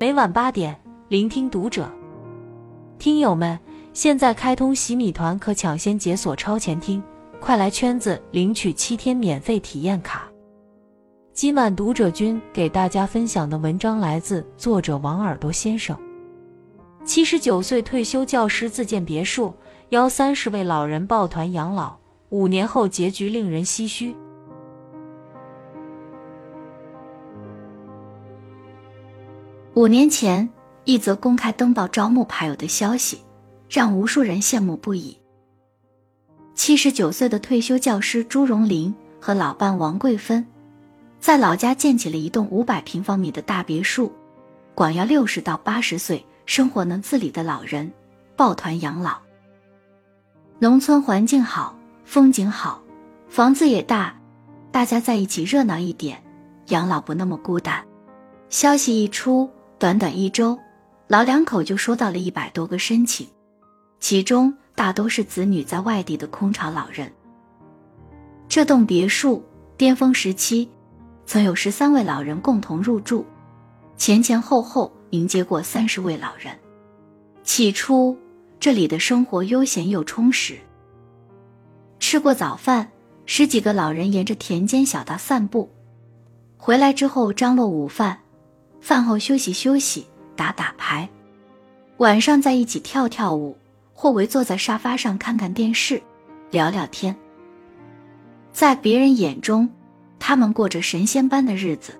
[0.00, 1.90] 每晚八点，聆听读者。
[3.00, 3.58] 听友们，
[3.92, 7.02] 现在开通洗米团，可抢先解锁超前听，
[7.40, 10.28] 快来圈子领取七天免费体验卡。
[11.32, 15.98] 今晚读者君给大家分享的文章来自作者王耳朵先生。
[17.04, 19.52] 七十九岁退休教师自建别墅，
[19.88, 21.96] 邀三十位老人抱团养老，
[22.28, 24.14] 五年后结局令人唏嘘。
[29.78, 30.50] 五年前，
[30.86, 33.20] 一则公开登报招募牌友的消息，
[33.70, 35.16] 让无数人羡慕不已。
[36.56, 40.44] 七十九岁的退休教师朱荣林和老伴王桂芬，
[41.20, 44.10] 在老家建起了一栋五百平方米的大别墅，
[44.74, 47.88] 广邀六十到八十岁、生活能自理的老人
[48.34, 49.16] 抱团养老。
[50.58, 52.82] 农村环境好，风景好，
[53.28, 54.12] 房子也大，
[54.72, 56.20] 大家在一起热闹一点，
[56.70, 57.80] 养老不那么孤单。
[58.50, 59.48] 消息一出。
[59.78, 60.58] 短短一周，
[61.06, 63.24] 老两口就收到了一百多个申请，
[64.00, 67.08] 其中大都是子女在外地的空巢老人。
[68.48, 69.40] 这栋别墅
[69.76, 70.68] 巅峰时期，
[71.26, 73.24] 曾有十三位老人共同入住，
[73.96, 76.58] 前前后后迎接过三十位老人。
[77.44, 78.18] 起初，
[78.58, 80.58] 这里的生活悠闲又充实。
[82.00, 82.90] 吃过早饭，
[83.26, 85.70] 十几个老人沿着田间小道散步，
[86.56, 88.18] 回来之后张罗午饭。
[88.80, 91.08] 饭后休息休息，打打牌，
[91.98, 93.56] 晚上在一起跳跳舞，
[93.92, 96.00] 或围坐在沙发上看看电视，
[96.50, 97.14] 聊聊天。
[98.52, 99.68] 在别人眼中，
[100.18, 101.92] 他们过着神仙般的日子。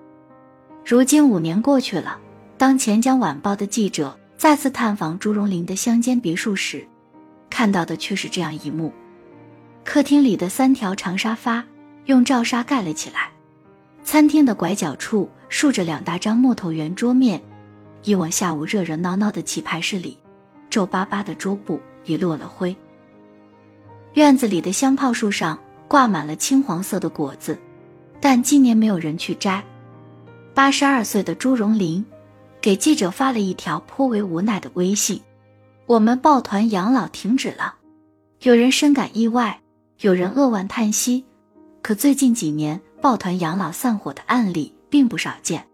[0.84, 2.18] 如今五年过去了，
[2.56, 6.86] 当《钱江晚报》的记者再次探访朱荣林的乡间别墅时，
[7.50, 8.92] 看到的却是这样一幕：
[9.84, 11.62] 客厅里的三条长沙发
[12.06, 13.30] 用罩纱盖了起来，
[14.02, 15.28] 餐厅的拐角处。
[15.48, 17.42] 竖着两大张木头圆桌面，
[18.04, 20.17] 以往下午热热闹闹的棋牌室里，
[20.70, 22.74] 皱巴巴的桌布已落了灰。
[24.14, 27.58] 院子里的香泡树上挂满了青黄色的果子，
[28.20, 29.62] 但今年没有人去摘。
[30.55, 32.05] 八十二岁的朱荣林
[32.61, 35.20] 给记者发了一条颇为无奈的微信
[35.86, 37.77] ：“我们抱团养老停止了。”
[38.42, 39.61] 有人深感意外，
[40.00, 41.24] 有人扼腕叹息。
[41.80, 44.74] 可最近几年抱团养老散伙的案例。
[44.90, 45.66] 并不少见，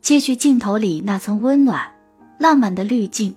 [0.00, 1.92] 揭去镜头里那层温暖、
[2.38, 3.34] 浪漫的滤镜。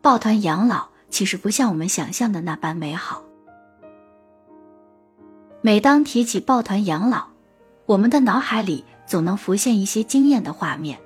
[0.00, 3.22] 抱团养老其实不像我们想象的那般美好。
[5.62, 7.24] 每当提起抱团养老，
[7.86, 10.98] 我们的脑海里总能浮现一些惊艳的画面，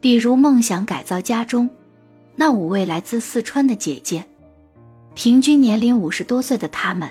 [0.00, 1.68] 比如梦想改造家中
[2.36, 4.24] 那五位来自四川的姐姐，
[5.14, 7.06] 平均年龄五十多岁的她们，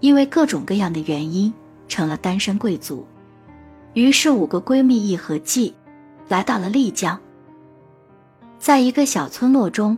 [0.00, 1.54] 因为各种各样的原因
[1.86, 3.06] 成了单身贵族。
[3.94, 5.72] 于是，五个闺蜜一合计，
[6.28, 7.18] 来到了丽江。
[8.58, 9.96] 在一个小村落中，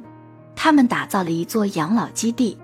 [0.54, 2.58] 他们打造了一座养老基地，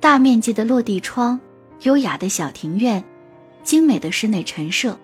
[0.00, 1.38] 大面积的落地窗，
[1.82, 3.04] 优雅的小庭院，
[3.62, 4.96] 精美的室内陈设，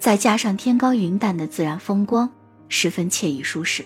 [0.00, 2.28] 再加上天高云淡的自然风光，
[2.68, 3.84] 十分惬意舒适。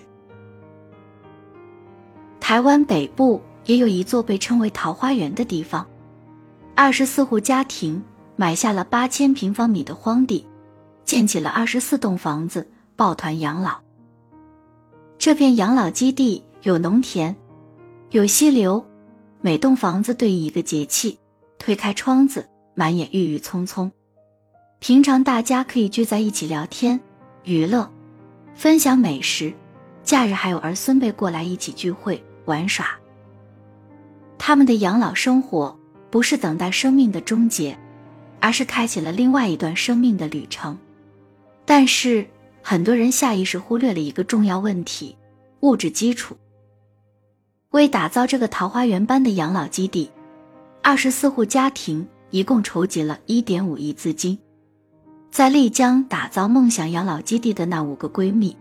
[2.41, 5.87] 台湾北部也有一座被称为“桃花源”的地方，
[6.75, 8.03] 二十四户家庭
[8.37, 10.47] 买下了八千平方米的荒地。
[11.09, 13.81] 建起了二十四栋房子，抱团养老。
[15.17, 17.35] 这片养老基地有农田，
[18.11, 18.85] 有溪流，
[19.41, 21.19] 每栋房子对应一个节气。
[21.59, 23.91] 推开窗子，满眼郁郁葱葱。
[24.81, 27.01] 平常大家可以聚在一起聊天、
[27.43, 27.91] 娱乐、
[28.55, 29.55] 分享美食，
[30.05, 32.87] 假日还有儿孙辈过来一起聚会玩耍。
[34.37, 35.75] 他们的养老生活
[36.11, 37.79] 不是等待生命的终结，
[38.41, 40.79] 而是开启了另外一段生命的旅程。
[41.69, 42.27] 但是
[42.63, 45.15] 很多人下意识忽略了一个重要问题：
[45.61, 46.35] 物质基础。
[47.73, 50.11] 为打造这个桃花源般的养老基地，
[50.83, 54.39] 二十四户家庭一共筹集了一点五亿资金。
[55.31, 58.57] 在丽江打造梦想养老基地的那五个闺蜜，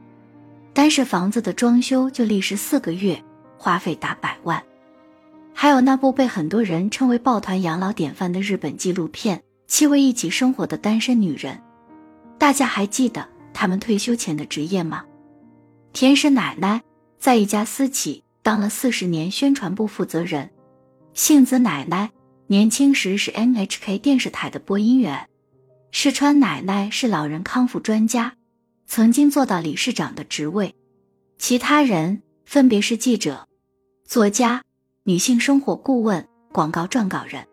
[0.73, 3.23] 单是房子的装修就历时四个月，
[3.57, 4.61] 花费达百万。
[5.53, 11.55] 还有那部被很多人称为抱团养老典范的日本纪录片《七位一起生活的单身女人》。
[12.37, 15.03] 大家还记得他们退休前的职业吗？
[15.91, 16.81] 田氏奶奶
[17.17, 20.51] 在一家私企当了四十年宣传部负责人，
[21.13, 22.11] 杏子奶奶
[22.45, 25.27] 年轻时是 NHK 电视台的播音员，
[25.91, 28.35] 世川奶奶是老人康复专家，
[28.85, 30.75] 曾经做到理事长的职位，
[31.39, 33.47] 其他人分别是记者、
[34.05, 34.61] 作家、
[35.03, 37.43] 女性生活顾问、广告撰稿人。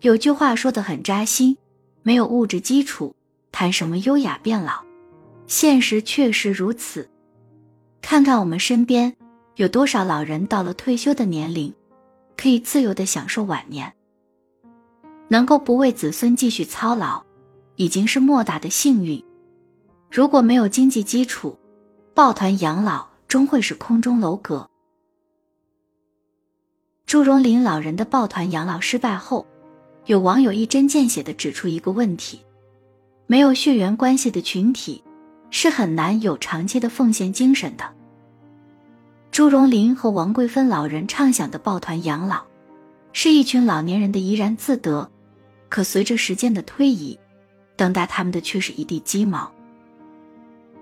[0.00, 1.56] 有句话说的很扎心：
[2.02, 3.14] 没有物质基础。
[3.54, 4.82] 谈什么优雅变老？
[5.46, 7.08] 现实确实如此。
[8.02, 9.14] 看看我们身边
[9.54, 11.72] 有多少老人到了退休的年龄，
[12.36, 13.94] 可以自由的享受晚年，
[15.28, 17.22] 能够不为子孙继续操劳，
[17.76, 19.24] 已经是莫大的幸运。
[20.10, 21.56] 如果没有经济基础，
[22.12, 24.68] 抱团养老终会是空中楼阁。
[27.06, 29.46] 朱荣林老人的抱团养老失败后，
[30.06, 32.40] 有网友一针见血的指出一个问题：
[33.26, 35.02] 没有血缘关系的群体。
[35.56, 37.84] 是很难有长期的奉献精神的。
[39.30, 42.42] 朱荣林和王桂芬老人畅想的抱团养老，
[43.12, 45.08] 是一群老年人的怡然自得，
[45.68, 47.16] 可随着时间的推移，
[47.76, 49.48] 等待他们的却是一地鸡毛。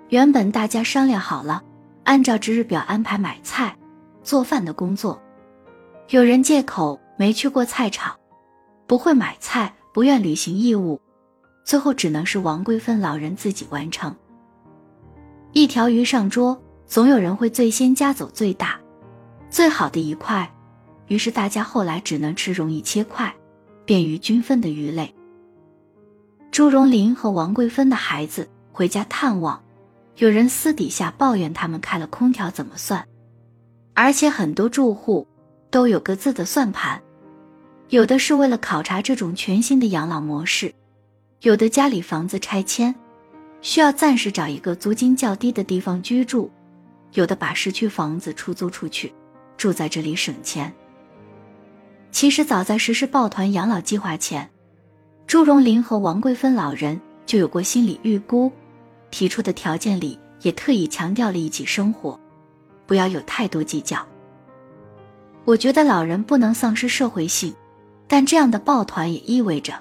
[0.09, 1.63] 原本大家商量好了，
[2.05, 3.77] 按照值日表安排买菜、
[4.23, 5.21] 做饭的工作，
[6.09, 8.17] 有人借口没去过菜场，
[8.87, 10.99] 不会买菜，不愿履行义务，
[11.65, 14.15] 最后只能是王桂芬老人自己完成。
[15.53, 18.81] 一条鱼上桌，总有人会最先夹走最大、
[19.51, 20.51] 最好的一块。
[21.09, 23.35] 于是大家后来只能吃容易切块、
[23.85, 25.15] 便于均分的鱼类。
[26.51, 29.63] 朱荣林和王桂芬的孩子回家探望，
[30.17, 33.07] 有人私底下抱怨他们开了空调怎么算，
[33.95, 35.27] 而且很多住户
[35.71, 37.03] 都有各自的算盘，
[37.89, 40.75] 有的是为了考察这种全新的养老模式，
[41.43, 42.95] 有的家里房子拆迁。
[43.61, 46.51] 需要暂时找一个租金较低的地方居住，
[47.13, 49.13] 有的把市区房子出租出去，
[49.57, 50.73] 住在这里省钱。
[52.11, 54.51] 其实早在实施抱团养老计划前，
[55.29, 58.51] 朱荣林和王桂芬老人就有过心理预估，
[59.13, 62.19] 提出的条件里也特意强调了一起生活，
[62.85, 64.05] 不要有太多计较。
[65.45, 67.55] 我觉得老人不能丧失社会性，
[68.09, 69.73] 但这样的抱团也意味着，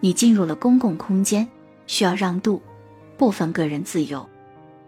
[0.00, 1.46] 你进入了公共空间，
[1.86, 2.60] 需要让渡。
[3.16, 4.28] 部分个人自由，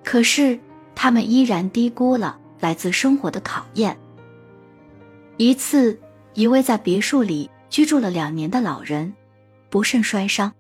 [0.05, 0.61] 可是
[0.95, 3.97] 他们依然低估了来自生活的考验。
[5.39, 5.99] 一次，
[6.35, 9.15] 一位在别墅里居住了两年的老人
[9.71, 10.53] 不慎摔伤，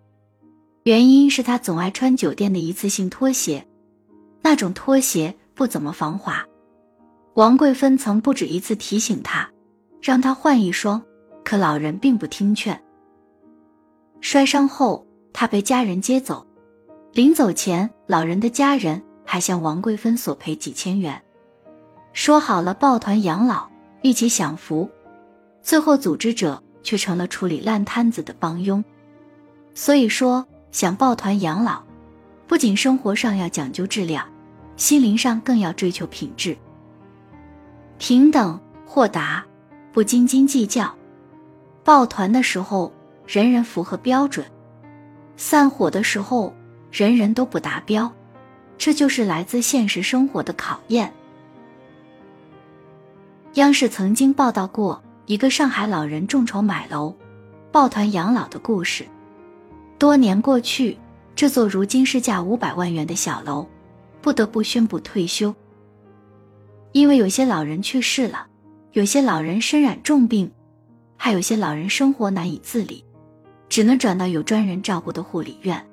[0.84, 3.66] 原因是他总爱穿酒店的一次性拖鞋，
[4.40, 6.42] 那种拖鞋不怎么防滑。
[7.34, 9.46] 王桂芬曾不止一次提醒他，
[10.00, 11.02] 让他换一双，
[11.44, 12.82] 可老人并不听劝。
[14.20, 16.46] 摔伤后，他被家人接走。
[17.12, 21.20] 临走前，老人的家人还向王桂芬索赔几千元，
[22.12, 23.68] 说好了抱团养老，
[24.02, 24.88] 一起享福。
[25.62, 28.84] 最后，组织者却成了处理烂摊子的帮佣。
[29.74, 31.82] 所以说，想抱团养老，
[32.46, 34.26] 不仅生活上要讲究质量，
[34.76, 36.56] 心灵上更要追求品质。
[37.98, 39.44] 平等、豁达，
[39.92, 40.94] 不斤斤计较。
[41.82, 42.92] 抱团的时候，
[43.28, 44.44] 人人符合标准；
[45.36, 46.52] 散伙的时候。
[46.90, 48.10] 人人都不达标，
[48.78, 51.12] 这就是来自现实生活的考验。
[53.54, 57.14] 央视曾经报道过一个上海老人众筹买楼、
[57.70, 59.04] 抱团养老的故事。
[59.98, 60.96] 多年过去，
[61.36, 63.66] 这座如今市价五百万元的小楼，
[64.22, 65.54] 不得不宣布退休，
[66.92, 68.46] 因为有些老人去世了，
[68.92, 70.50] 有些老人身染重病，
[71.18, 73.04] 还有些老人生活难以自理，
[73.68, 75.84] 只能转到有专人照顾的护理院。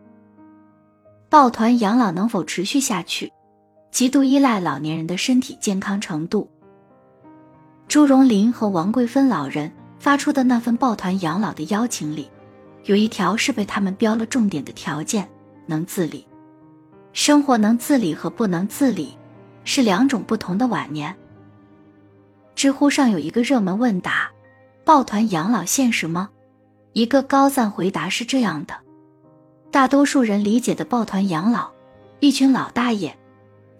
[1.29, 3.31] 抱团养老能否持续下去，
[3.91, 6.49] 极度依赖老年人的身体健康程度。
[7.87, 12.29] 朱荣林和王桂芬老人发出的那份抱团养老的邀请里，
[12.85, 15.27] 有一条是被他们标了重点的条件：
[15.65, 16.25] 能自理。
[17.13, 19.17] 生活能自理和不能自理，
[19.63, 21.15] 是两种不同的晚年。
[22.55, 24.29] 知乎上有一个热门问答：
[24.83, 26.29] 抱团养老现实吗？
[26.95, 28.73] 一个高赞回答是这样的。
[29.69, 31.69] 大多数人理解的抱团养老，
[32.21, 33.13] 一群老大爷、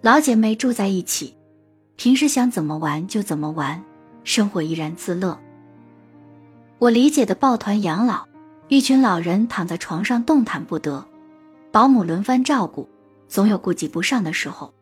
[0.02, 1.34] 老姐妹住在一起，
[1.96, 3.82] 平时想怎么玩就怎么玩，
[4.22, 5.38] 生活怡然自乐。
[6.78, 8.26] 我理解的抱团养老，
[8.68, 11.02] 一群老人躺在床上动弹不得，
[11.72, 12.86] 保姆轮番照顾，
[13.28, 14.74] 总有顾及不上的时候。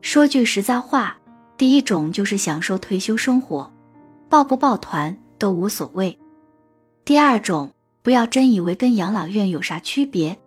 [0.00, 1.18] 说句实在话，
[1.56, 3.68] 第一种就是享受退休生活，
[4.28, 6.16] 抱不抱团都无所谓；
[7.04, 7.72] 第二种。
[8.02, 10.38] 不要真以为跟养老院有啥区别，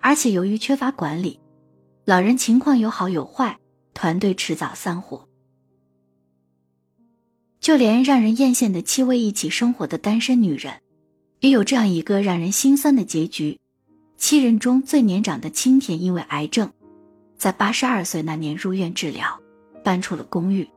[0.00, 1.38] 而且由于缺乏管理，
[2.04, 3.56] 老人情况有好有坏，
[3.94, 5.28] 团队迟早散伙。
[7.60, 10.80] 就连让人艳羡的七位一起生活的单身女人，
[11.38, 13.60] 也有这样一个让人心酸的结局：
[14.16, 16.68] 七人中最年长的青田因为癌症，
[17.36, 19.40] 在八十二岁那年入院治疗，
[19.84, 20.68] 搬出了公寓。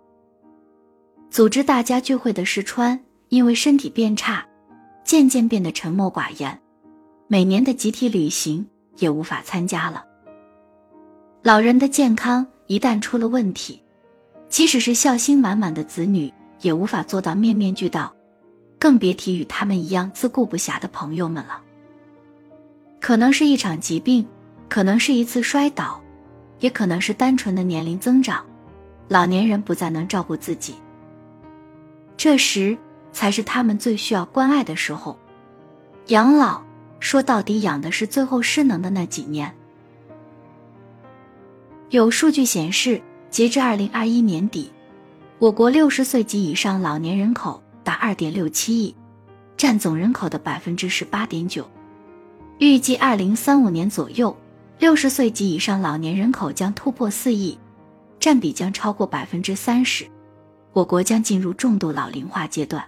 [1.31, 4.45] 组织大家聚会的石川因为身体变差。
[5.11, 6.57] 渐渐变得沉默寡言，
[7.27, 8.65] 每年的集体旅行
[8.95, 10.05] 也无法参加了。
[11.43, 13.83] 老人的健康一旦出了问题，
[14.47, 18.09] 即使是孝心满满的子女，也无法做到面面俱到，
[18.79, 21.61] 更别提与他们一样自顾不暇的朋友们了。
[23.01, 24.25] 可能是一场疾病，
[24.69, 26.01] 可能是一次摔倒，
[26.61, 28.45] 也可能是单纯的年龄增长，
[29.09, 30.75] 老年人不再能照顾自己。
[32.15, 32.77] 这时
[33.11, 35.17] 才是他们最需要关爱的时候。
[36.07, 36.61] 养老
[36.99, 39.53] 说到底，养的是最后失能的那几年。
[41.89, 44.71] 有数据显示，截至二零二一年底，
[45.39, 48.95] 我国六十岁及以上老年人口达二点六七亿，
[49.57, 51.69] 占总人口的百分之十八点九。
[52.59, 54.35] 预计二零三五年左右，
[54.79, 57.57] 六十岁及以上老年人口将突破四亿，
[58.19, 60.05] 占比将超过百分之三十，
[60.73, 62.83] 我国将进入重度老龄化阶段。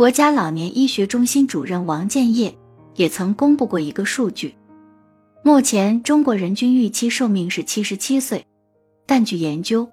[0.00, 2.56] 国家老年医学中心主任王建业
[2.94, 4.56] 也曾公布过一个数据：
[5.42, 8.46] 目前中国人均预期寿命是七十七岁，
[9.04, 9.86] 但据研究，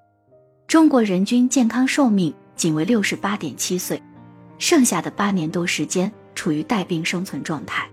[0.65, 4.01] 中国人均健康寿命仅为六十八点七岁，
[4.57, 7.85] 剩下的八年多时间处于带病生存状态。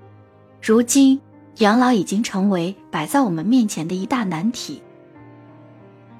[0.62, 1.20] 如今，
[1.56, 4.80] 养老已经成为摆在我们面前的一大难题。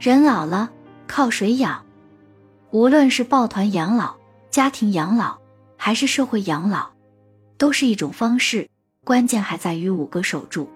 [0.01, 0.73] 人老了，
[1.07, 1.81] 靠谁养？
[2.73, 4.17] 无论是抱团养老、
[4.51, 5.44] 家庭养老。
[5.77, 6.91] 还是社会养老，
[7.59, 8.69] 都是一种方式。
[9.05, 10.67] 关键还在于五个守住：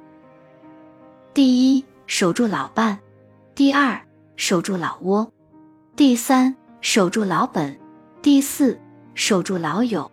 [1.32, 2.98] 第一，守住老伴；
[3.54, 3.98] 第二，
[4.36, 5.26] 守住老窝；
[5.96, 7.74] 第三，守住老本；
[8.20, 8.78] 第四，
[9.14, 10.10] 守住老友；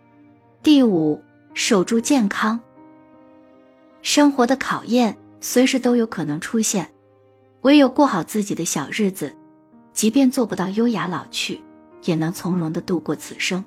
[0.62, 2.58] 第五，守住健康。
[4.00, 6.90] 生活的考验随时都有可能出现，
[7.60, 9.36] 唯有过好自己的小日子，
[9.92, 11.60] 即便做不到优雅老去，
[12.04, 13.62] 也能从容的度过此生。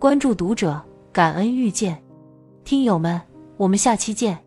[0.00, 0.80] 关注读者，
[1.12, 2.02] 感恩遇见，
[2.64, 3.20] 听友们，
[3.58, 4.42] 我们下期见。